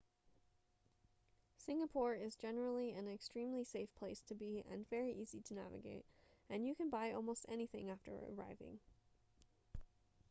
singapore 1.59 2.15
is 2.15 2.33
generally 2.35 2.91
an 2.91 3.07
extremely 3.07 3.63
safe 3.63 3.93
place 3.93 4.19
to 4.21 4.33
be 4.33 4.63
and 4.71 4.89
very 4.89 5.13
easy 5.13 5.39
to 5.41 5.53
navigate 5.53 6.07
and 6.49 6.65
you 6.65 6.73
can 6.73 6.89
buy 6.89 7.11
almost 7.11 7.45
anything 7.47 7.87
after 7.91 8.19
arriving 8.35 8.79